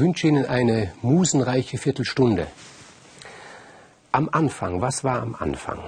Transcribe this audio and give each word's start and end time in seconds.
Wünsche 0.00 0.28
Ihnen 0.28 0.46
eine 0.46 0.92
musenreiche 1.02 1.76
Viertelstunde. 1.76 2.46
Am 4.12 4.30
Anfang, 4.32 4.80
was 4.80 5.04
war 5.04 5.20
am 5.20 5.34
Anfang? 5.34 5.78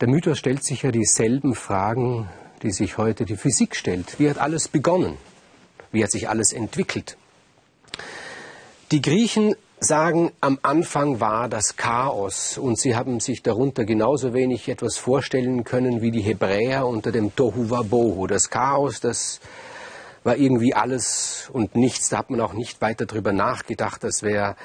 Der 0.00 0.08
Mythos 0.08 0.36
stellt 0.36 0.64
sich 0.64 0.82
ja 0.82 0.90
dieselben 0.90 1.54
Fragen, 1.54 2.28
die 2.64 2.72
sich 2.72 2.98
heute 2.98 3.26
die 3.26 3.36
Physik 3.36 3.76
stellt. 3.76 4.18
Wie 4.18 4.28
hat 4.28 4.38
alles 4.38 4.66
begonnen? 4.66 5.18
Wie 5.92 6.02
hat 6.02 6.10
sich 6.10 6.28
alles 6.28 6.52
entwickelt? 6.52 7.16
Die 8.90 9.02
Griechen 9.02 9.54
sagen, 9.78 10.32
am 10.40 10.58
Anfang 10.62 11.20
war 11.20 11.48
das 11.48 11.76
Chaos 11.76 12.58
und 12.58 12.76
sie 12.76 12.96
haben 12.96 13.20
sich 13.20 13.44
darunter 13.44 13.84
genauso 13.84 14.34
wenig 14.34 14.68
etwas 14.68 14.96
vorstellen 14.96 15.62
können 15.62 16.00
wie 16.00 16.10
die 16.10 16.22
Hebräer 16.22 16.88
unter 16.88 17.12
dem 17.12 17.36
Tohu 17.36 17.70
Wabohu. 17.70 18.26
Das 18.26 18.50
Chaos, 18.50 18.98
das 18.98 19.38
war 20.26 20.36
irgendwie 20.36 20.74
alles 20.74 21.48
und 21.52 21.76
nichts. 21.76 22.08
Da 22.08 22.18
hat 22.18 22.30
man 22.30 22.40
auch 22.40 22.52
nicht 22.52 22.82
weiter 22.82 23.06
drüber 23.06 23.32
nachgedacht. 23.32 24.02
Das 24.02 24.22
wäre 24.22 24.56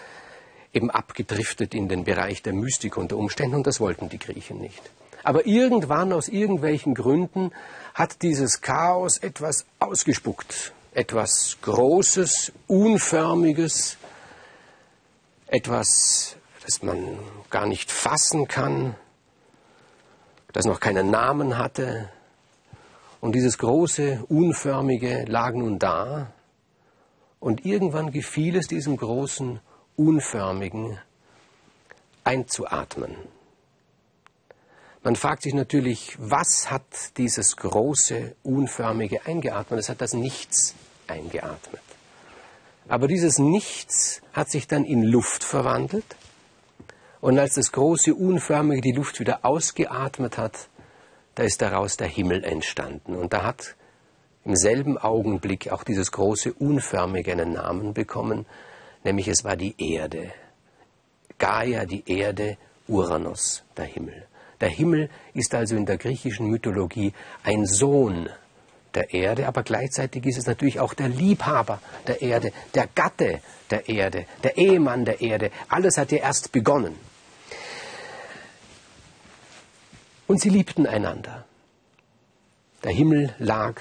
eben 0.74 0.90
abgedriftet 0.90 1.76
in 1.76 1.88
den 1.88 2.04
Bereich 2.04 2.42
der 2.42 2.54
Mystik 2.54 2.98
unter 2.98 3.16
Umständen 3.16 3.56
und 3.56 3.68
das 3.68 3.80
wollten 3.80 4.10
die 4.10 4.18
Griechen 4.18 4.60
nicht. 4.60 4.82
Aber 5.24 5.46
irgendwann 5.46 6.14
aus 6.14 6.30
irgendwelchen 6.30 6.96
Gründen 6.96 7.52
hat 7.94 8.24
dieses 8.24 8.62
Chaos 8.62 9.18
etwas 9.20 9.66
ausgespuckt. 9.78 10.74
Etwas 10.94 11.58
Großes, 11.62 12.52
Unförmiges, 12.68 13.98
etwas, 15.46 16.38
das 16.66 16.82
man 16.82 17.20
gar 17.52 17.68
nicht 17.68 17.92
fassen 17.92 18.48
kann, 18.48 18.96
das 20.54 20.66
noch 20.66 20.80
keinen 20.80 21.12
Namen 21.12 21.58
hatte, 21.58 22.10
und 23.22 23.34
dieses 23.34 23.60
große, 23.60 24.26
unförmige 24.28 25.26
lag 25.26 25.54
nun 25.54 25.78
da. 25.78 26.34
Und 27.40 27.66
irgendwann 27.66 28.12
gefiel 28.12 28.56
es 28.56 28.68
diesem 28.68 28.98
großen, 28.98 29.60
unförmigen 29.96 30.98
einzuatmen. 32.24 33.16
Man 35.04 35.16
fragt 35.16 35.44
sich 35.44 35.54
natürlich, 35.54 36.16
was 36.20 36.70
hat 36.70 37.18
dieses 37.18 37.56
große, 37.58 38.36
unförmige 38.44 39.26
eingeatmet? 39.26 39.80
Es 39.80 39.90
hat 39.90 40.02
das 40.02 40.14
Nichts 40.14 40.76
eingeatmet. 41.08 41.82
Aber 42.88 43.08
dieses 43.08 43.38
Nichts 43.38 44.22
hat 44.34 44.50
sich 44.50 44.68
dann 44.68 44.84
in 44.84 45.04
Luft 45.04 45.44
verwandelt. 45.44 46.06
Und 47.20 47.38
als 47.38 47.54
das 47.54 47.72
große, 47.72 48.16
unförmige 48.16 48.82
die 48.82 48.94
Luft 48.94 49.20
wieder 49.20 49.46
ausgeatmet 49.46 50.38
hat, 50.38 50.70
da 51.42 51.48
ist 51.48 51.62
daraus 51.64 51.98
der 51.98 52.08
Himmel 52.08 52.44
entstanden. 52.44 53.16
Und 53.16 53.34
da 53.34 53.44
hat 53.44 53.76
im 54.46 54.56
selben 54.56 55.00
Augenblick 55.00 55.72
auch 55.72 55.84
dieses 55.84 56.12
große 56.12 56.54
Unförmige 56.54 57.32
einen 57.32 57.54
Namen 57.54 57.96
bekommen, 57.96 58.46
nämlich 59.04 59.28
es 59.28 59.44
war 59.44 59.56
die 59.56 59.74
Erde. 59.80 60.32
Gaia, 61.40 61.86
die 61.86 62.04
Erde, 62.06 62.58
Uranus, 62.88 63.64
der 63.76 63.86
Himmel. 63.86 64.28
Der 64.60 64.70
Himmel 64.70 65.10
ist 65.34 65.56
also 65.56 65.76
in 65.76 65.88
der 65.88 65.98
griechischen 65.98 66.46
Mythologie 66.46 67.12
ein 67.44 67.66
Sohn 67.66 68.30
der 68.94 69.12
Erde, 69.12 69.48
aber 69.48 69.64
gleichzeitig 69.64 70.24
ist 70.28 70.38
es 70.38 70.46
natürlich 70.46 70.80
auch 70.80 70.94
der 70.94 71.10
Liebhaber 71.10 71.82
der 72.06 72.22
Erde, 72.22 72.52
der 72.76 72.88
Gatte 72.94 73.42
der 73.72 73.90
Erde, 73.90 74.28
der 74.44 74.58
Ehemann 74.58 75.06
der 75.06 75.22
Erde. 75.22 75.50
Alles 75.70 75.98
hat 75.98 76.12
ja 76.12 76.20
erst 76.20 76.52
begonnen. 76.52 76.96
Und 80.28 80.42
sie 80.42 80.50
liebten 80.50 80.88
einander. 80.88 81.46
Der 82.84 82.92
Himmel 82.92 83.36
lag 83.38 83.80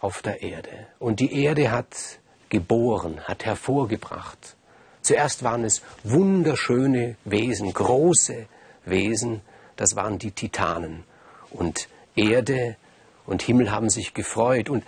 auf 0.00 0.20
der 0.20 0.42
Erde 0.42 0.86
und 0.98 1.20
die 1.20 1.42
Erde 1.42 1.70
hat 1.70 2.18
geboren, 2.50 3.20
hat 3.24 3.46
hervorgebracht. 3.46 4.56
Zuerst 5.00 5.42
waren 5.42 5.64
es 5.64 5.80
wunderschöne 6.04 7.16
Wesen, 7.24 7.72
große 7.72 8.46
Wesen, 8.84 9.40
das 9.76 9.96
waren 9.96 10.18
die 10.18 10.32
Titanen. 10.32 11.04
Und 11.50 11.88
Erde 12.14 12.76
und 13.24 13.42
Himmel 13.42 13.70
haben 13.70 13.88
sich 13.88 14.12
gefreut. 14.12 14.68
Und 14.68 14.84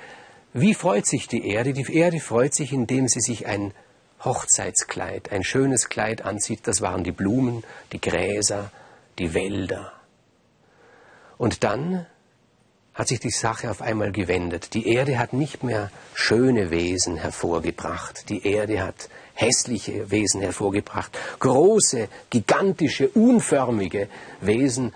wie 0.53 0.75
freut 0.75 1.07
sich 1.07 1.27
die 1.27 1.49
Erde? 1.49 1.73
Die 1.73 1.91
Erde 1.93 2.21
freut 2.21 2.55
sich, 2.55 2.73
indem 2.73 3.09
sie 3.09 3.21
sich 3.21 3.47
ein 3.47 3.73
Hochzeitskleid, 4.23 5.33
ein 5.33 5.43
schönes 5.43 5.89
Kleid 5.89 6.23
anzieht. 6.23 6.61
Das 6.65 6.83
waren 6.83 7.03
die 7.03 7.13
Blumen, 7.13 7.65
die 7.93 8.01
Gräser, 8.01 8.71
die 9.19 9.33
Wälder. 9.33 9.94
Und 11.45 11.63
dann 11.63 12.07
hat 12.95 13.09
sich 13.09 13.21
die 13.21 13.29
Sache 13.29 13.71
auf 13.71 13.83
einmal 13.83 14.13
gewendet. 14.13 14.73
Die 14.73 14.89
Erde 14.89 15.19
hat 15.19 15.35
nicht 15.35 15.63
mehr 15.63 15.91
schöne 16.15 16.71
Wesen 16.71 17.19
hervorgebracht. 17.19 18.31
Die 18.31 18.47
Erde 18.47 18.83
hat 18.83 19.11
hässliche 19.35 20.11
Wesen 20.11 20.41
hervorgebracht. 20.41 21.15
Große, 21.41 22.09
gigantische, 22.31 23.11
unförmige 23.11 24.09
Wesen. 24.41 24.95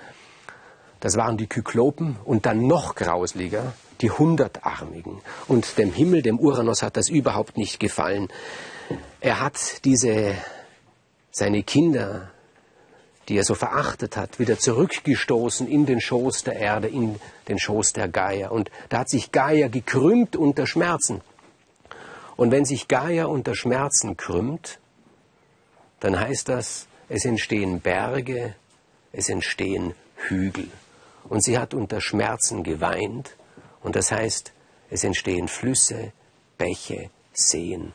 Das 1.01 1.19
waren 1.19 1.37
die 1.37 1.49
Kyklopen 1.49 2.17
und 2.25 2.47
dann 2.47 2.67
noch 2.67 2.95
grausliger, 2.95 3.75
die 4.01 4.11
Hundertarmigen. 4.11 5.21
Und 5.49 5.77
dem 5.77 5.93
Himmel, 5.93 6.23
dem 6.23 6.39
Uranus, 6.39 6.81
hat 6.81 6.97
das 6.97 7.11
überhaupt 7.11 7.59
nicht 7.59 7.79
gefallen. 7.79 8.29
Er 9.21 9.41
hat 9.41 9.85
diese, 9.85 10.35
seine 11.31 11.63
Kinder, 11.63 12.31
die 13.29 13.37
er 13.37 13.45
so 13.45 13.55
verachtet 13.55 14.17
hat, 14.17 14.39
wieder 14.39 14.59
zurückgestoßen 14.59 15.69
in 15.69 15.85
den 15.85 16.01
Schoß 16.01 16.45
der 16.45 16.57
Erde, 16.57 16.89
in 16.89 17.21
den 17.49 17.59
Schoß 17.59 17.93
der 17.93 18.09
Gaia. 18.09 18.49
Und 18.49 18.71
da 18.89 19.01
hat 19.01 19.11
sich 19.11 19.33
Gaia 19.33 19.69
gekrümmt 19.69 20.35
unter 20.35 20.67
Schmerzen. 20.67 21.21
Und 22.37 22.51
wenn 22.51 22.65
sich 22.65 22.89
Gaia 22.89 23.27
unter 23.27 23.55
Schmerzen 23.55 24.17
krümmt, 24.17 24.79
dann 26.01 26.19
heißt 26.19 26.49
das, 26.49 26.87
es 27.09 27.25
entstehen 27.25 27.81
Berge, 27.81 28.55
es 29.13 29.29
entstehen 29.29 29.95
Hügel. 30.17 30.69
Und 31.29 31.43
sie 31.45 31.59
hat 31.59 31.75
unter 31.75 32.01
Schmerzen 32.01 32.63
geweint, 32.63 33.37
und 33.83 33.95
das 33.95 34.11
heißt, 34.11 34.53
es 34.91 35.05
entstehen 35.05 35.49
Flüsse, 35.49 36.13
Bäche, 36.57 37.11
Seen 37.33 37.93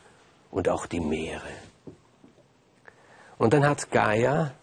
und 0.50 0.68
auch 0.68 0.86
die 0.86 1.00
Meere. 1.00 1.42
Und 3.36 3.52
dann 3.52 3.66
hat 3.66 3.90
Gaia 3.90 4.54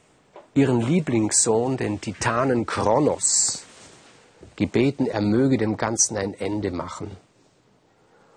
ihren 0.54 0.82
Lieblingssohn, 0.82 1.78
den 1.78 2.02
Titanen 2.02 2.66
Kronos, 2.66 3.64
gebeten, 4.56 5.08
er 5.08 5.22
möge 5.22 5.58
dem 5.58 5.78
Ganzen 5.78 6.18
ein 6.18 6.34
Ende 6.34 6.72
machen. 6.72 7.16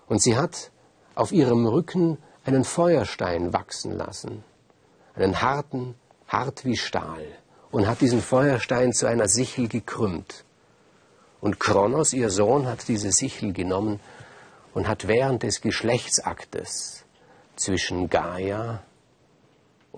Und 0.06 0.22
sie 0.22 0.36
hat 0.36 0.70
auf 1.14 1.32
ihrem 1.32 1.66
Rücken 1.66 2.18
einen 2.44 2.64
Feuerstein 2.64 3.52
wachsen 3.52 3.92
lassen, 3.92 4.44
einen 5.14 5.40
harten, 5.42 5.94
hart 6.28 6.64
wie 6.64 6.76
Stahl, 6.76 7.26
und 7.70 7.86
hat 7.88 8.00
diesen 8.00 8.20
Feuerstein 8.20 8.92
zu 8.92 9.06
einer 9.06 9.28
Sichel 9.28 9.68
gekrümmt. 9.68 10.44
Und 11.40 11.58
Kronos, 11.58 12.12
ihr 12.12 12.30
Sohn, 12.30 12.66
hat 12.66 12.86
diese 12.86 13.10
Sichel 13.10 13.52
genommen 13.52 14.00
und 14.72 14.86
hat 14.86 15.08
während 15.08 15.42
des 15.42 15.60
Geschlechtsaktes 15.60 17.04
zwischen 17.56 18.08
Gaia 18.08 18.82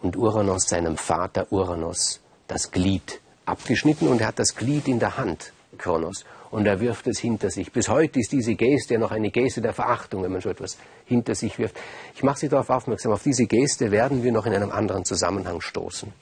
und 0.03 0.17
Uranus, 0.17 0.65
seinem 0.69 0.97
Vater 0.97 1.47
Uranus, 1.51 2.21
das 2.49 2.71
Glied 2.71 3.21
abgeschnitten 3.45 4.09
und 4.09 4.21
er 4.21 4.29
hat 4.29 4.39
das 4.39 4.55
Glied 4.55 4.89
in 4.89 4.99
der 4.99 5.17
Hand, 5.17 5.53
Kronos, 5.79 6.25
und 6.51 6.67
er 6.67 6.81
wirft 6.81 7.07
es 7.07 7.19
hinter 7.19 7.51
sich. 7.51 7.73
Bis 7.73 7.89
heute 7.89 8.21
ist 8.21 8.33
diese 8.33 8.55
Geste 8.55 8.95
ja 8.95 9.01
noch 9.01 9.11
eine 9.11 9.31
Geste 9.31 9.61
der 9.61 9.73
Verachtung, 9.73 10.23
wenn 10.23 10.33
man 10.33 10.41
so 10.41 10.49
etwas 10.49 10.77
hinter 11.05 11.35
sich 11.35 11.59
wirft. 11.59 11.77
Ich 12.15 12.23
mache 12.23 12.39
Sie 12.41 12.49
darauf 12.49 12.71
aufmerksam, 12.71 13.13
auf 13.13 13.23
diese 13.23 13.47
Geste 13.47 13.91
werden 13.91 14.23
wir 14.23 14.33
noch 14.33 14.47
in 14.47 14.55
einem 14.55 14.71
anderen 14.71 15.05
Zusammenhang 15.05 15.61
stoßen. 15.61 16.13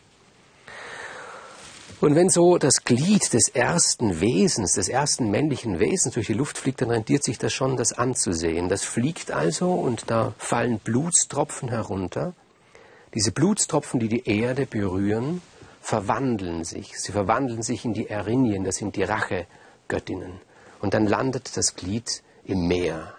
Und 2.00 2.16
wenn 2.16 2.28
so 2.28 2.58
das 2.58 2.84
Glied 2.84 3.32
des 3.32 3.49
ersten 3.49 4.20
Wesens, 4.20 4.72
des 4.72 4.88
ersten 4.88 5.31
männlichen 5.31 5.81
Wesens 5.81 6.14
durch 6.14 6.26
die 6.26 6.34
Luft 6.34 6.58
fliegt, 6.58 6.82
dann 6.82 6.90
rentiert 6.90 7.25
sich 7.25 7.38
das 7.38 7.52
schon, 7.52 7.76
das 7.76 7.93
anzusehen. 7.93 8.69
Das 8.69 8.84
fliegt 8.84 9.31
also 9.31 9.72
und 9.72 10.10
da 10.10 10.34
fallen 10.37 10.81
Blutstropfen 10.81 11.70
herunter. 11.70 12.34
Diese 13.14 13.31
Blutstropfen, 13.31 14.00
die 14.00 14.08
die 14.08 14.28
Erde 14.28 14.66
berühren, 14.66 15.40
verwandeln 15.81 16.64
sich. 16.64 16.99
Sie 16.99 17.12
verwandeln 17.12 17.62
sich 17.62 17.84
in 17.84 17.94
die 17.94 18.08
Erinien, 18.08 18.64
das 18.64 18.76
sind 18.76 18.96
die 18.96 19.05
Rachegöttinnen. 19.05 20.40
Und 20.81 20.94
dann 20.94 21.06
landet 21.06 21.56
das 21.56 21.76
Glied 21.76 22.22
im 22.44 22.66
Meer 22.66 23.14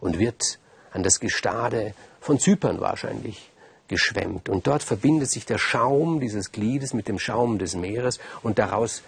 und 0.00 0.18
wird 0.18 0.58
an 0.92 1.02
das 1.02 1.20
Gestade 1.20 1.94
von 2.20 2.38
Zypern 2.38 2.80
wahrscheinlich 2.80 3.50
geschwemmt. 3.88 4.48
Und 4.48 4.66
dort 4.66 4.82
verbindet 4.82 5.30
sich 5.30 5.46
der 5.46 5.58
Schaum 5.58 6.20
dieses 6.20 6.52
Gliedes 6.52 6.92
mit 6.92 7.08
dem 7.08 7.18
Schaum 7.18 7.58
des 7.58 7.74
Meeres 7.74 8.18
und 8.42 8.58
daraus 8.58 9.02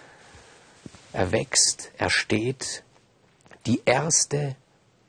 erwächst, 1.13 1.91
ersteht 1.99 2.83
die 3.67 3.83
erste 3.85 4.57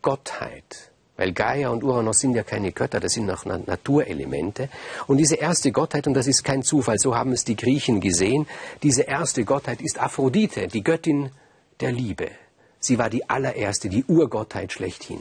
Gottheit 0.02 0.92
weil 1.20 1.34
Gaia 1.34 1.68
und 1.68 1.84
Uranus 1.84 2.20
sind 2.20 2.34
ja 2.34 2.44
keine 2.44 2.72
Götter, 2.72 3.02
das 3.02 3.12
sind 3.12 3.26
noch 3.26 3.44
Naturelemente. 3.44 4.70
Und 5.06 5.18
diese 5.18 5.36
erste 5.36 5.74
Gottheit, 5.74 6.08
und 6.08 6.14
das 6.14 6.28
ist 6.28 6.46
kein 6.46 6.64
Zufall, 6.64 6.98
so 6.98 7.14
haben 7.14 7.34
es 7.34 7.44
die 7.44 7.58
Griechen 7.58 8.00
gesehen, 8.00 8.48
diese 8.84 9.02
erste 9.02 9.44
Gottheit 9.44 9.82
ist 9.82 10.00
Aphrodite, 10.00 10.70
die 10.70 10.82
Göttin 10.82 11.32
der 11.82 11.92
Liebe. 11.92 12.32
Sie 12.80 12.98
war 12.98 13.10
die 13.10 13.30
allererste, 13.30 13.90
die 13.90 14.06
Urgottheit 14.06 14.72
schlechthin. 14.72 15.20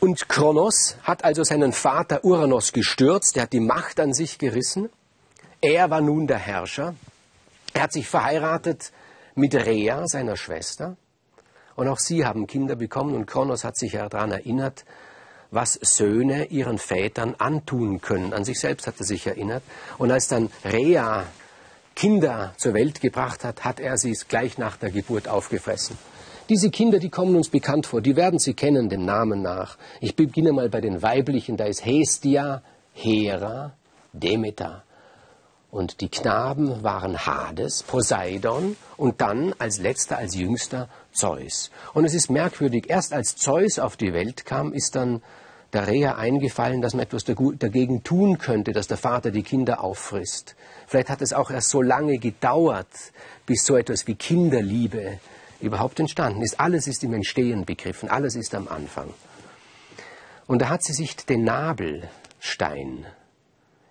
Und 0.00 0.30
Kronos 0.30 0.96
hat 1.02 1.22
also 1.22 1.44
seinen 1.44 1.74
Vater 1.74 2.24
Uranos 2.24 2.72
gestürzt, 2.72 3.36
er 3.36 3.42
hat 3.42 3.52
die 3.52 3.60
Macht 3.60 4.00
an 4.00 4.14
sich 4.14 4.38
gerissen. 4.38 4.88
Er 5.60 5.90
war 5.90 6.00
nun 6.00 6.26
der 6.26 6.38
Herrscher. 6.38 6.94
Er 7.74 7.82
hat 7.82 7.92
sich 7.92 8.08
verheiratet 8.08 8.90
mit 9.34 9.54
Rhea, 9.54 10.06
seiner 10.06 10.38
Schwester. 10.38 10.96
Und 11.76 11.88
auch 11.88 11.98
sie 11.98 12.24
haben 12.24 12.46
Kinder 12.46 12.76
bekommen 12.76 13.14
und 13.14 13.26
Kronos 13.26 13.64
hat 13.64 13.76
sich 13.76 13.92
ja 13.92 14.08
daran 14.08 14.32
erinnert, 14.32 14.84
was 15.50 15.78
Söhne 15.82 16.46
ihren 16.46 16.78
Vätern 16.78 17.34
antun 17.38 18.00
können. 18.00 18.32
An 18.32 18.44
sich 18.44 18.60
selbst 18.60 18.86
hat 18.86 18.94
er 18.98 19.06
sich 19.06 19.26
erinnert. 19.26 19.62
Und 19.98 20.10
als 20.10 20.28
dann 20.28 20.50
Rhea 20.64 21.26
Kinder 21.96 22.54
zur 22.56 22.74
Welt 22.74 23.00
gebracht 23.00 23.44
hat, 23.44 23.64
hat 23.64 23.80
er 23.80 23.98
sie 23.98 24.16
gleich 24.28 24.58
nach 24.58 24.76
der 24.76 24.90
Geburt 24.90 25.28
aufgefressen. 25.28 25.98
Diese 26.48 26.70
Kinder, 26.70 26.98
die 26.98 27.10
kommen 27.10 27.36
uns 27.36 27.48
bekannt 27.48 27.86
vor, 27.86 28.00
die 28.00 28.16
werden 28.16 28.40
Sie 28.40 28.54
kennen, 28.54 28.88
dem 28.88 29.04
Namen 29.04 29.42
nach. 29.42 29.78
Ich 30.00 30.16
beginne 30.16 30.52
mal 30.52 30.68
bei 30.68 30.80
den 30.80 31.00
weiblichen, 31.00 31.56
da 31.56 31.66
ist 31.66 31.84
Hestia, 31.84 32.62
Hera, 32.92 33.72
Demeter. 34.12 34.82
Und 35.70 36.00
die 36.00 36.08
Knaben 36.08 36.82
waren 36.82 37.26
Hades, 37.26 37.84
Poseidon 37.84 38.76
und 38.96 39.20
dann 39.20 39.54
als 39.58 39.78
letzter, 39.78 40.18
als 40.18 40.34
jüngster 40.34 40.88
Zeus. 41.12 41.70
Und 41.94 42.04
es 42.04 42.14
ist 42.14 42.28
merkwürdig, 42.28 42.90
erst 42.90 43.12
als 43.12 43.36
Zeus 43.36 43.78
auf 43.78 43.96
die 43.96 44.12
Welt 44.12 44.44
kam, 44.46 44.72
ist 44.72 44.96
dann 44.96 45.22
der 45.72 45.86
Reha 45.86 46.16
eingefallen, 46.16 46.80
dass 46.80 46.94
man 46.94 47.04
etwas 47.04 47.24
dagegen 47.24 48.02
tun 48.02 48.38
könnte, 48.38 48.72
dass 48.72 48.88
der 48.88 48.96
Vater 48.96 49.30
die 49.30 49.44
Kinder 49.44 49.84
auffrisst. 49.84 50.56
Vielleicht 50.88 51.08
hat 51.08 51.22
es 51.22 51.32
auch 51.32 51.50
erst 51.50 51.70
so 51.70 51.82
lange 51.82 52.18
gedauert, 52.18 52.88
bis 53.46 53.64
so 53.64 53.76
etwas 53.76 54.08
wie 54.08 54.16
Kinderliebe 54.16 55.20
überhaupt 55.60 56.00
entstanden 56.00 56.42
ist. 56.42 56.58
Alles 56.58 56.88
ist 56.88 57.04
im 57.04 57.14
Entstehen 57.14 57.64
begriffen, 57.64 58.08
alles 58.08 58.34
ist 58.34 58.56
am 58.56 58.66
Anfang. 58.66 59.14
Und 60.48 60.62
da 60.62 60.68
hat 60.68 60.82
sie 60.82 60.94
sich 60.94 61.14
den 61.14 61.44
Nabelstein 61.44 63.06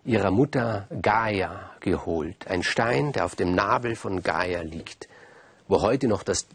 ihrer 0.05 0.31
Mutter 0.31 0.87
Gaia 1.01 1.71
geholt. 1.79 2.47
Ein 2.47 2.63
Stein, 2.63 3.11
der 3.11 3.25
auf 3.25 3.35
dem 3.35 3.53
Nabel 3.53 3.95
von 3.95 4.23
Gaia 4.23 4.61
liegt, 4.61 5.07
wo 5.67 5.81
heute 5.81 6.07
noch 6.07 6.23
das 6.23 6.47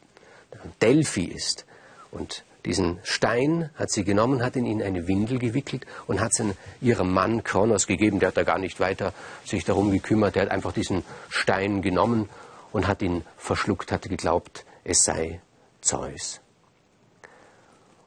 Delphi 0.81 1.25
ist. 1.25 1.67
Und 2.11 2.45
diesen 2.65 2.99
Stein 3.03 3.71
hat 3.75 3.91
sie 3.91 4.05
genommen, 4.05 4.43
hat 4.43 4.57
ihn 4.57 4.67
in 4.67 4.83
eine 4.83 5.07
Windel 5.07 5.39
gewickelt 5.39 5.87
und 6.07 6.21
hat 6.21 6.33
es 6.33 6.43
ihrem 6.81 7.13
Mann 7.13 7.45
Kronos 7.45 7.87
gegeben. 7.87 8.21
Der 8.21 8.29
hat 8.29 8.37
da 8.37 8.43
gar 8.43 8.59
nicht 8.59 8.81
weiter 8.81 9.13
sich 9.45 9.65
darum 9.65 9.91
gekümmert. 9.91 10.35
Der 10.35 10.45
hat 10.45 10.51
einfach 10.51 10.73
diesen 10.73 11.05
Stein 11.29 11.83
genommen 11.83 12.29
und 12.73 12.87
hat 12.87 13.03
ihn 13.03 13.25
verschluckt, 13.37 13.93
hatte 13.93 14.09
geglaubt, 14.09 14.65
es 14.83 15.05
sei 15.05 15.41
Zeus. 15.81 16.41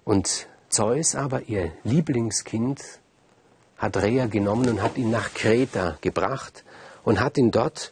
Und 0.03 0.47
Zeus 0.69 1.15
aber, 1.15 1.43
ihr 1.43 1.71
Lieblingskind, 1.83 2.81
hat 3.77 3.97
Rea 3.97 4.25
genommen 4.25 4.69
und 4.69 4.81
hat 4.81 4.97
ihn 4.97 5.11
nach 5.11 5.33
Kreta 5.33 5.97
gebracht 6.01 6.63
und 7.03 7.19
hat 7.19 7.37
ihn 7.37 7.51
dort, 7.51 7.91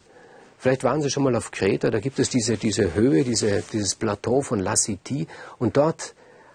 vielleicht 0.58 0.84
waren 0.84 1.00
Sie 1.02 1.10
schon 1.10 1.22
mal 1.22 1.36
auf 1.36 1.50
Kreta, 1.50 1.90
da 1.90 2.00
gibt 2.00 2.18
es 2.18 2.28
diese, 2.30 2.56
diese 2.56 2.94
Höhe, 2.94 3.24
diese, 3.24 3.62
dieses 3.72 3.94
Plateau 3.94 4.42
von 4.42 4.58
Lassiti 4.58 5.26
und 5.58 5.76
dort 5.76 6.14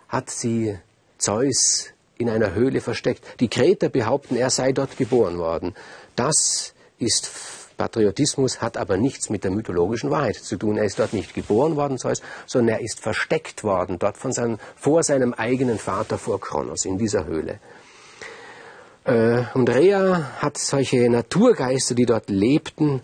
hat 0.10 0.30
sie 0.30 0.78
Zeus 1.18 1.88
in 2.18 2.30
einer 2.30 2.54
Höhle 2.54 2.82
versteckt. 2.82 3.24
Die 3.40 3.48
Kreter 3.48 3.90
behaupten, 3.90 4.36
er 4.36 4.50
sei 4.50 4.74
dort 4.74 4.98
geboren 4.98 5.38
worden. 5.38 5.74
Das 6.16 6.74
ist 7.00 7.32
Patriotismus 7.78 8.62
hat 8.62 8.78
aber 8.78 8.98
nichts 8.98 9.32
mit 9.32 9.44
der 9.44 9.50
mythologischen 9.50 10.12
Wahrheit 10.12 10.36
zu 10.36 10.56
tun. 10.56 10.78
Er 10.78 10.84
ist 10.84 11.00
dort 11.00 11.14
nicht 11.14 11.34
geboren 11.34 11.78
worden, 11.78 11.98
sondern 11.98 12.76
er 12.76 12.82
ist 12.82 13.00
versteckt 13.00 13.64
worden, 13.64 13.98
dort 13.98 14.18
von 14.18 14.32
seinem, 14.32 14.60
vor 14.76 15.02
seinem 15.02 15.34
eigenen 15.34 15.80
Vater, 15.80 16.20
vor 16.20 16.40
Kronos, 16.40 16.86
in 16.86 17.00
dieser 17.00 17.26
Höhle. 17.26 17.60
Äh, 19.04 19.44
und 19.54 19.70
Rea 19.70 20.32
hat 20.40 20.58
solche 20.58 21.10
Naturgeister, 21.10 21.96
die 21.96 22.06
dort 22.06 22.30
lebten, 22.30 23.02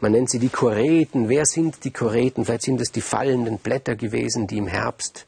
man 0.00 0.12
nennt 0.12 0.30
sie 0.30 0.38
die 0.38 0.48
Choreten. 0.48 1.28
Wer 1.28 1.44
sind 1.44 1.84
die 1.84 1.90
Choreten? 1.90 2.46
Vielleicht 2.46 2.62
sind 2.62 2.80
es 2.80 2.90
die 2.90 3.02
fallenden 3.02 3.58
Blätter 3.58 3.96
gewesen, 3.96 4.46
die 4.46 4.56
im 4.56 4.66
Herbst 4.66 5.26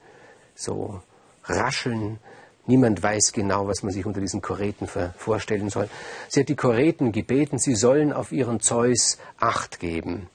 so 0.54 1.02
rascheln, 1.44 2.18
Niemand 2.66 3.02
weiß 3.02 3.32
genau, 3.32 3.66
was 3.66 3.82
man 3.82 3.92
sich 3.92 4.06
unter 4.06 4.20
diesen 4.20 4.40
Choreten 4.40 4.86
vorstellen 5.16 5.68
soll. 5.68 5.88
Sie 6.28 6.40
hat 6.40 6.48
die 6.48 6.54
Choreten 6.54 7.10
gebeten, 7.10 7.58
sie 7.58 7.74
sollen 7.74 8.12
auf 8.12 8.30
ihren 8.30 8.60
Zeus 8.60 9.18
Acht 9.38 9.80
geben. 9.80 10.28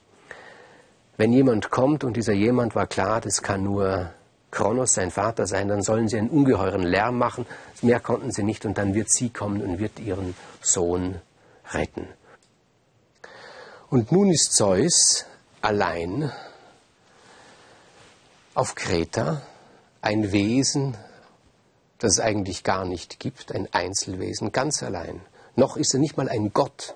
Wenn 1.16 1.32
jemand 1.32 1.72
kommt 1.72 2.04
und 2.04 2.18
dieser 2.18 2.34
jemand 2.34 2.76
war 2.76 2.86
klar, 2.86 3.22
das 3.22 3.42
kann 3.42 3.64
nur 3.64 4.12
Kronos, 4.52 4.94
sein 4.94 5.12
Vater 5.12 5.46
sein, 5.46 5.68
dann 5.68 5.82
sollen 5.82 6.08
sie 6.08 6.18
einen 6.18 6.30
ungeheuren 6.30 6.84
Lärm 6.84 7.18
machen. 7.18 7.46
Mehr 7.82 8.00
konnten 8.00 8.32
sie 8.32 8.44
nicht 8.44 8.66
und 8.66 8.78
dann 8.78 8.94
wird 8.94 9.12
sie 9.12 9.30
kommen 9.30 9.62
und 9.62 9.80
wird 9.80 10.00
ihren 10.00 10.36
Sohn 10.62 11.22
retten. 11.72 12.08
Und 13.90 14.12
nun 14.12 14.32
ist 14.32 14.54
Zeus 14.54 15.26
allein 15.62 16.32
auf 18.54 18.76
Kreta, 18.76 19.42
ein 20.02 20.32
Wesen, 20.32 20.98
das 22.00 22.14
es 22.14 22.20
eigentlich 22.20 22.64
gar 22.64 22.86
nicht 22.86 23.20
gibt, 23.20 23.52
ein 23.54 23.68
Einzelwesen, 23.74 24.52
ganz 24.52 24.84
allein. 24.84 25.22
Noch 25.56 25.78
ist 25.78 25.94
er 25.94 26.00
nicht 26.00 26.18
mal 26.18 26.30
ein 26.30 26.54
Gott. 26.54 26.96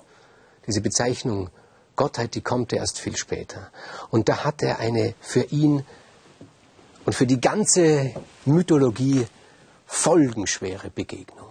Diese 0.67 0.81
Bezeichnung 0.81 1.49
Gottheit, 1.95 2.35
die 2.35 2.41
kommt 2.41 2.73
erst 2.73 2.99
viel 2.99 3.15
später. 3.15 3.71
Und 4.09 4.29
da 4.29 4.43
hat 4.43 4.63
er 4.63 4.79
eine 4.79 5.13
für 5.19 5.43
ihn 5.43 5.85
und 7.11 7.15
für 7.15 7.27
die 7.27 7.41
ganze 7.41 8.13
Mythologie 8.45 9.27
folgenschwere 9.85 10.89
Begegnung. 10.89 11.49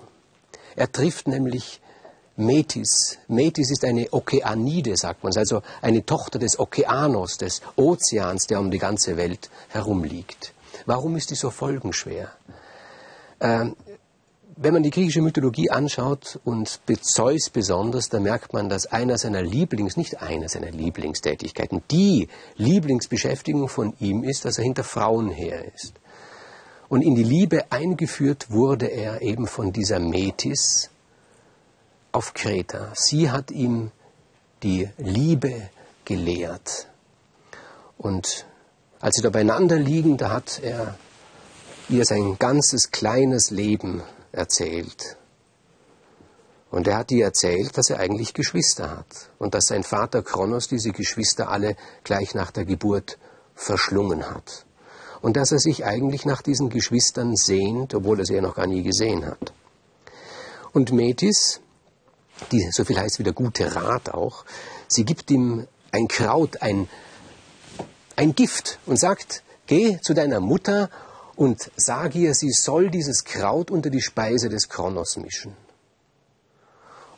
Er 0.75 0.91
trifft 0.91 1.29
nämlich 1.29 1.83
Metis. 2.37 3.19
Metis 3.29 3.71
ist 3.71 3.85
eine 3.85 4.11
Okeanide, 4.11 4.97
sagt 4.97 5.23
man, 5.23 5.37
also 5.37 5.61
eine 5.83 6.07
Tochter 6.07 6.39
des 6.39 6.59
Okeanos, 6.59 7.37
des 7.37 7.61
Ozeans, 7.77 8.47
der 8.47 8.59
um 8.59 8.71
die 8.71 8.79
ganze 8.79 9.19
Welt 9.19 9.51
herumliegt. 9.69 10.55
Warum 10.87 11.15
ist 11.17 11.29
die 11.29 11.35
so 11.35 11.51
folgenschwer? 11.51 12.31
Ähm, 13.43 13.77
wenn 14.63 14.75
man 14.75 14.83
die 14.83 14.91
griechische 14.91 15.23
Mythologie 15.23 15.71
anschaut 15.71 16.39
und 16.45 16.81
Zeus 17.01 17.49
besonders, 17.49 18.11
dann 18.11 18.25
merkt 18.25 18.53
man, 18.53 18.69
dass 18.69 18.85
einer 18.85 19.17
seiner 19.17 19.41
Lieblings, 19.41 19.97
nicht 19.97 20.21
einer 20.21 20.51
seiner 20.51 20.71
Lieblingstätigkeiten, 20.71 21.83
die 21.91 22.29
Lieblingsbeschäftigung 22.57 23.69
von 23.71 23.95
ihm 24.01 24.23
ist, 24.23 24.45
dass 24.45 24.59
er 24.59 24.65
hinter 24.65 24.85
Frauen 24.85 25.31
her 25.31 25.65
ist. 25.75 25.95
Und 26.91 27.01
in 27.01 27.15
die 27.15 27.23
Liebe 27.23 27.73
eingeführt 27.73 28.51
wurde 28.51 28.89
er 28.89 29.23
eben 29.23 29.47
von 29.47 29.73
dieser 29.73 29.99
Metis 29.99 30.91
auf 32.13 32.35
Kreta. 32.35 32.93
Sie 32.95 33.31
hat 33.31 33.51
ihm 33.51 33.93
die 34.63 34.91
Liebe 34.99 35.71
gelehrt. 36.05 36.87
Und 37.97 38.45
als 39.01 39.17
sie 39.17 39.23
da 39.23 39.31
beieinander 39.31 39.79
liegen, 39.79 40.19
da 40.19 40.33
hat 40.33 40.61
er 40.63 40.99
ihr 41.89 42.05
sein 42.05 42.37
ganzes 42.39 42.91
kleines 42.91 43.51
Leben 43.51 44.03
erzählt. 44.33 45.17
Und 46.71 46.87
er 46.87 46.99
hat 46.99 47.11
ihr 47.11 47.25
erzählt, 47.25 47.77
dass 47.77 47.91
er 47.91 47.99
eigentlich 47.99 48.33
Geschwister 48.33 48.91
hat 48.91 49.31
und 49.39 49.55
dass 49.55 49.67
sein 49.67 49.83
Vater 49.83 50.23
Kronos 50.23 50.69
diese 50.69 50.93
Geschwister 50.93 51.49
alle 51.49 51.77
gleich 52.05 52.35
nach 52.35 52.53
der 52.53 52.65
Geburt 52.65 53.19
verschlungen 53.55 54.31
hat. 54.31 54.67
Und 55.21 55.37
dass 55.37 55.53
er 55.53 55.59
sich 55.59 55.85
eigentlich 55.85 56.25
nach 56.25 56.43
diesen 56.43 56.71
Geschwistern 56.71 57.35
sehnt, 57.37 57.95
obwohl 57.95 58.21
er 58.21 58.25
sie 58.25 58.35
ja 58.35 58.41
noch 58.41 58.55
gar 58.55 58.67
nie 58.67 58.83
gesehen 58.83 59.27
hat. 59.27 59.53
Und 60.73 60.93
Metis, 60.93 61.61
die 62.53 62.71
so 62.71 62.85
viel 62.85 62.99
heißt 62.99 63.19
wie 63.19 63.25
der 63.25 63.33
gute 63.33 63.75
Rat 63.75 64.11
auch, 64.11 64.45
sie 64.87 65.05
gibt 65.05 65.31
ihm 65.31 65.67
ein 65.93 66.07
Kraut, 66.09 66.63
ein, 66.63 66.89
ein 68.17 68.35
Gift 68.35 68.79
und 68.87 68.99
sagt, 68.99 69.43
geh 69.67 69.99
zu 70.01 70.15
deiner 70.15 70.41
Mutter 70.41 70.89
und 71.41 71.71
sage 71.75 72.19
ihr, 72.19 72.35
sie 72.35 72.51
soll 72.51 72.91
dieses 72.91 73.25
Kraut 73.25 73.71
unter 73.71 73.89
die 73.89 74.03
Speise 74.03 74.51
des 74.51 74.69
Kronos 74.69 75.17
mischen. 75.17 75.57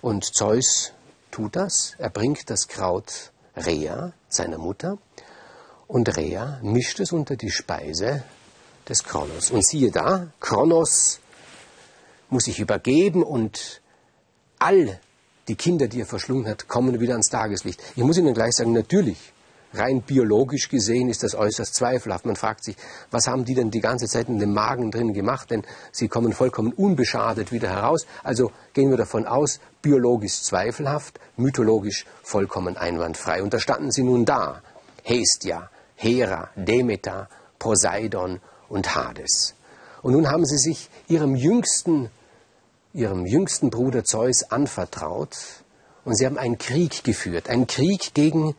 Und 0.01 0.25
Zeus 0.25 0.93
tut 1.33 1.57
das, 1.57 1.97
er 1.99 2.09
bringt 2.09 2.49
das 2.49 2.69
Kraut 2.69 3.33
Rea, 3.57 4.13
seiner 4.29 4.59
Mutter, 4.59 4.99
und 5.89 6.17
Rea 6.17 6.61
mischt 6.63 7.01
es 7.01 7.11
unter 7.11 7.35
die 7.35 7.51
Speise 7.51 8.23
des 8.89 9.03
Kronos. 9.03 9.51
Und 9.51 9.67
siehe 9.67 9.91
da, 9.91 10.29
Kronos 10.39 11.19
muss 12.31 12.45
sich 12.45 12.61
übergeben 12.61 13.25
und 13.25 13.83
all 14.61 15.01
die 15.49 15.57
Kinder, 15.57 15.89
die 15.89 16.03
er 16.03 16.07
verschlungen 16.07 16.47
hat, 16.47 16.69
kommen 16.69 17.01
wieder 17.01 17.15
ans 17.15 17.29
Tageslicht. 17.29 17.83
Ich 17.97 18.05
muss 18.05 18.19
Ihnen 18.19 18.35
gleich 18.35 18.53
sagen, 18.53 18.73
natürlich 18.73 19.33
rein 19.75 20.03
biologisch 20.03 20.69
gesehen 20.69 21.09
ist 21.09 21.23
das 21.23 21.35
äußerst 21.35 21.75
zweifelhaft. 21.75 22.27
Man 22.27 22.37
fragt 22.37 22.65
sich, 22.65 22.77
was 23.11 23.27
haben 23.27 23.45
die 23.45 23.55
denn 23.55 23.71
die 23.71 23.81
ganze 23.81 24.07
Zeit 24.07 24.29
in 24.29 24.39
dem 24.39 24.53
Magen 24.53 24.91
drin 24.91 25.13
gemacht? 25.13 25.51
Denn 25.51 25.65
sie 25.91 26.09
kommen 26.09 26.33
vollkommen 26.33 26.73
unbeschadet 26.73 27.53
wieder 27.53 27.71
heraus. 27.71 28.07
Also 28.23 28.53
gehen 28.75 28.91
wir 28.91 28.97
davon 28.97 29.27
aus, 29.27 29.61
biologisch 29.81 30.43
zweifelhaft, 30.43 31.21
mythologisch 31.37 32.07
vollkommen 32.23 32.77
einwandfrei. 32.77 33.43
Und 33.43 33.55
da 33.55 33.59
standen 33.59 33.91
sie 33.91 34.03
nun 34.03 34.25
da. 34.25 34.63
Hestia, 35.03 35.71
Hera, 35.97 36.51
Demeter, 36.57 37.29
Poseidon 37.59 38.41
und 38.69 38.95
Hades. 38.95 39.55
Und 40.03 40.15
nun 40.15 40.31
haben 40.31 40.45
sie 40.45 40.59
sich 40.59 40.91
ihrem 41.09 41.35
jüngsten, 41.35 42.11
ihrem 42.93 43.25
jüngsten 43.25 43.71
Bruder 43.71 44.05
Zeus 44.05 44.51
anvertraut 44.51 45.37
und 46.05 46.17
sie 46.17 46.27
haben 46.27 46.39
einen 46.39 46.59
Krieg 46.59 47.05
geführt, 47.05 47.49
einen 47.49 47.67
Krieg 47.67 48.15
gegen, 48.15 48.57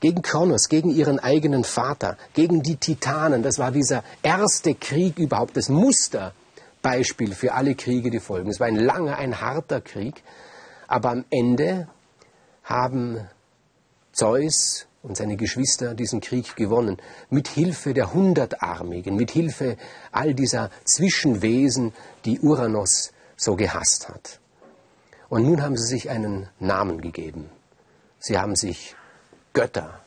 gegen 0.00 0.22
Kronos, 0.22 0.68
gegen 0.68 0.90
ihren 0.90 1.18
eigenen 1.18 1.64
Vater, 1.64 2.16
gegen 2.34 2.62
die 2.62 2.76
Titanen. 2.76 3.42
Das 3.42 3.58
war 3.58 3.70
dieser 3.70 4.02
erste 4.22 4.74
Krieg 4.74 5.18
überhaupt, 5.18 5.56
das 5.56 5.68
Musterbeispiel 5.68 7.34
für 7.34 7.52
alle 7.52 7.74
Kriege, 7.74 8.10
die 8.10 8.20
folgen. 8.20 8.50
Es 8.50 8.60
war 8.60 8.66
ein 8.66 8.76
langer, 8.76 9.16
ein 9.16 9.40
harter 9.40 9.80
Krieg, 9.80 10.22
aber 10.88 11.10
am 11.10 11.24
Ende 11.30 11.88
haben 12.64 13.28
Zeus 14.12 14.86
und 15.02 15.16
seine 15.16 15.36
Geschwister 15.36 15.94
diesen 15.94 16.20
Krieg 16.20 16.56
gewonnen. 16.56 16.98
Mit 17.30 17.48
Hilfe 17.48 17.94
der 17.94 18.12
Hundertarmigen, 18.12 19.16
mit 19.16 19.30
Hilfe 19.30 19.76
all 20.12 20.34
dieser 20.34 20.70
Zwischenwesen, 20.84 21.92
die 22.24 22.40
Uranus 22.40 23.12
so 23.36 23.56
gehasst 23.56 24.08
hat. 24.08 24.40
Und 25.28 25.44
nun 25.44 25.62
haben 25.62 25.76
sie 25.76 25.86
sich 25.86 26.10
einen 26.10 26.48
Namen 26.58 27.00
gegeben. 27.00 27.48
Sie 28.18 28.36
haben 28.36 28.56
sich 28.56 28.96
Götter 29.52 30.00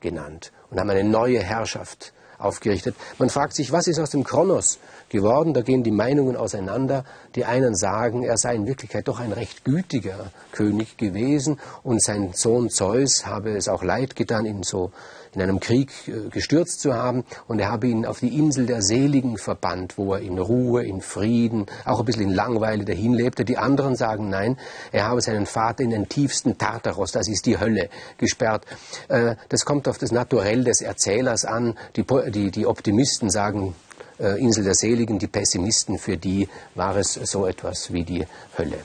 genannt 0.00 0.52
und 0.70 0.78
haben 0.78 0.90
eine 0.90 1.04
neue 1.04 1.40
Herrschaft 1.40 2.12
aufgerichtet. 2.38 2.94
Man 3.18 3.30
fragt 3.30 3.54
sich, 3.54 3.72
was 3.72 3.86
ist 3.86 3.98
aus 3.98 4.10
dem 4.10 4.24
Kronos 4.24 4.78
geworden? 5.08 5.54
Da 5.54 5.62
gehen 5.62 5.82
die 5.82 5.90
Meinungen 5.90 6.36
auseinander. 6.36 7.04
Die 7.34 7.44
einen 7.44 7.74
sagen, 7.74 8.22
er 8.22 8.36
sei 8.36 8.54
in 8.54 8.66
Wirklichkeit 8.66 9.08
doch 9.08 9.20
ein 9.20 9.32
recht 9.32 9.64
gütiger 9.64 10.30
König 10.52 10.96
gewesen 10.96 11.58
und 11.82 12.02
sein 12.02 12.32
Sohn 12.34 12.70
Zeus 12.70 13.26
habe 13.26 13.56
es 13.56 13.68
auch 13.68 13.82
leid 13.82 14.16
getan, 14.16 14.46
ihn 14.46 14.62
so 14.62 14.92
in 15.36 15.42
einem 15.42 15.60
Krieg 15.60 15.90
äh, 16.08 16.30
gestürzt 16.30 16.80
zu 16.80 16.94
haben 16.94 17.24
und 17.46 17.60
er 17.60 17.70
habe 17.70 17.86
ihn 17.86 18.06
auf 18.06 18.20
die 18.20 18.36
Insel 18.38 18.66
der 18.66 18.82
Seligen 18.82 19.36
verbannt, 19.36 19.98
wo 19.98 20.14
er 20.14 20.20
in 20.20 20.38
Ruhe, 20.38 20.84
in 20.84 21.02
Frieden, 21.02 21.66
auch 21.84 22.00
ein 22.00 22.06
bisschen 22.06 22.22
in 22.22 22.34
Langweile 22.34 22.84
dahin 22.84 23.12
lebte. 23.12 23.44
Die 23.44 23.58
anderen 23.58 23.96
sagen, 23.96 24.30
nein, 24.30 24.56
er 24.92 25.06
habe 25.06 25.20
seinen 25.20 25.46
Vater 25.46 25.84
in 25.84 25.90
den 25.90 26.08
tiefsten 26.08 26.56
Tartaros, 26.56 27.12
das 27.12 27.28
ist 27.28 27.46
die 27.46 27.60
Hölle, 27.60 27.90
gesperrt. 28.16 28.64
Äh, 29.08 29.36
das 29.50 29.64
kommt 29.64 29.88
auf 29.88 29.98
das 29.98 30.10
Naturell 30.10 30.64
des 30.64 30.80
Erzählers 30.80 31.44
an. 31.44 31.76
Die, 31.96 32.04
die, 32.30 32.50
die 32.50 32.66
Optimisten 32.66 33.28
sagen, 33.28 33.74
äh, 34.18 34.40
Insel 34.40 34.64
der 34.64 34.74
Seligen, 34.74 35.18
die 35.18 35.26
Pessimisten, 35.26 35.98
für 35.98 36.16
die 36.16 36.48
war 36.74 36.96
es 36.96 37.12
so 37.12 37.46
etwas 37.46 37.92
wie 37.92 38.04
die 38.04 38.26
Hölle. 38.56 38.78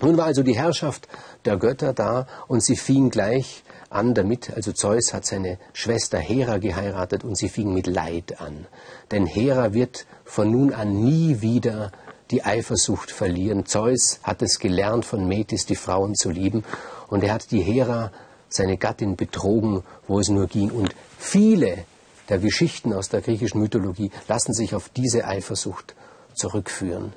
Nun 0.00 0.16
war 0.16 0.26
also 0.26 0.42
die 0.42 0.56
Herrschaft 0.56 1.08
der 1.44 1.56
Götter 1.56 1.92
da 1.92 2.26
und 2.48 2.62
sie 2.62 2.76
fing 2.76 3.10
gleich 3.10 3.62
an 3.90 4.14
damit, 4.14 4.50
also 4.54 4.72
Zeus 4.72 5.12
hat 5.12 5.26
seine 5.26 5.58
Schwester 5.72 6.18
Hera 6.18 6.58
geheiratet 6.58 7.24
und 7.24 7.36
sie 7.36 7.48
fing 7.48 7.72
mit 7.72 7.86
Leid 7.86 8.40
an. 8.40 8.66
Denn 9.10 9.26
Hera 9.26 9.72
wird 9.72 10.06
von 10.24 10.50
nun 10.50 10.72
an 10.72 11.02
nie 11.02 11.40
wieder 11.40 11.92
die 12.30 12.44
Eifersucht 12.44 13.10
verlieren. 13.10 13.66
Zeus 13.66 14.20
hat 14.22 14.42
es 14.42 14.58
gelernt, 14.58 15.04
von 15.04 15.26
Metis 15.28 15.66
die 15.66 15.76
Frauen 15.76 16.14
zu 16.14 16.30
lieben 16.30 16.64
und 17.08 17.22
er 17.22 17.34
hat 17.34 17.50
die 17.50 17.62
Hera, 17.62 18.12
seine 18.48 18.76
Gattin, 18.76 19.16
betrogen, 19.16 19.82
wo 20.06 20.20
es 20.20 20.28
nur 20.28 20.46
ging. 20.46 20.70
Und 20.70 20.94
viele 21.18 21.84
der 22.28 22.38
Geschichten 22.38 22.92
aus 22.92 23.08
der 23.08 23.20
griechischen 23.20 23.60
Mythologie 23.60 24.10
lassen 24.28 24.52
sich 24.52 24.74
auf 24.74 24.88
diese 24.88 25.26
Eifersucht 25.26 25.94
zurückführen. 26.34 27.12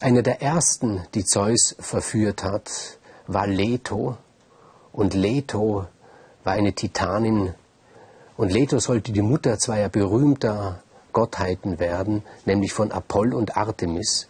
Eine 0.00 0.22
der 0.22 0.42
ersten, 0.42 1.02
die 1.14 1.24
Zeus 1.24 1.76
verführt 1.78 2.42
hat, 2.42 2.98
war 3.26 3.46
Leto, 3.46 4.16
und 4.92 5.14
Leto 5.14 5.86
war 6.44 6.52
eine 6.52 6.72
Titanin. 6.72 7.54
Und 8.36 8.52
Leto 8.52 8.78
sollte 8.78 9.12
die 9.12 9.22
Mutter 9.22 9.58
zweier 9.58 9.88
berühmter 9.88 10.82
Gottheiten 11.12 11.78
werden, 11.78 12.22
nämlich 12.44 12.72
von 12.72 12.92
Apoll 12.92 13.34
und 13.34 13.56
Artemis. 13.56 14.28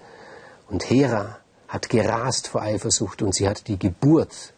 Und 0.69 0.89
Hera 0.89 1.39
hat 1.69 1.89
gerast 1.89 2.49
vor 2.49 2.63
Eifersucht 2.63 3.23
und 3.23 3.35
sie 3.35 3.49
hat 3.49 3.69
die 3.69 3.79
Geburt 3.79 4.53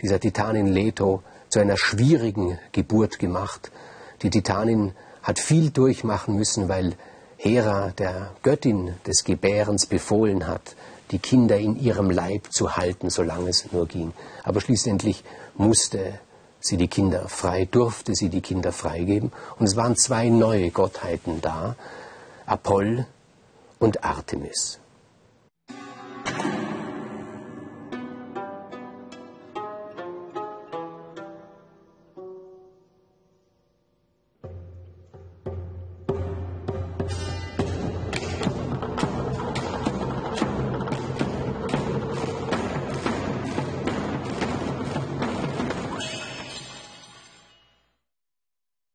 dieser 0.00 0.20
Titanin 0.20 0.66
Leto 0.66 1.22
zu 1.48 1.60
einer 1.60 1.76
schwierigen 1.76 2.58
Geburt 2.72 3.18
gemacht. 3.18 3.70
Die 4.22 4.30
Titanin 4.30 4.92
hat 5.22 5.38
viel 5.38 5.70
durchmachen 5.70 6.36
müssen, 6.36 6.68
weil 6.68 6.94
Hera, 7.36 7.90
der 7.90 8.30
Göttin 8.42 8.94
des 9.06 9.24
Gebärens, 9.24 9.86
befohlen 9.86 10.46
hat, 10.46 10.76
die 11.12 11.18
Kinder 11.18 11.58
in 11.58 11.78
ihrem 11.78 12.10
Leib 12.10 12.52
zu 12.52 12.76
halten, 12.76 13.10
solange 13.10 13.50
es 13.50 13.70
nur 13.72 13.86
ging. 13.86 14.12
Aber 14.42 14.60
schließlich 14.60 15.22
musste 15.54 16.18
sie 16.60 16.76
die 16.76 16.88
Kinder 16.88 17.28
frei, 17.28 17.66
durfte 17.70 18.14
sie 18.14 18.28
die 18.28 18.40
Kinder 18.40 18.72
freigeben. 18.72 19.32
Und 19.58 19.66
es 19.66 19.76
waren 19.76 19.96
zwei 19.96 20.28
neue 20.28 20.70
Gottheiten 20.70 21.40
da, 21.40 21.76
Apoll 22.46 23.06
und 23.78 24.04
Artemis. 24.04 24.78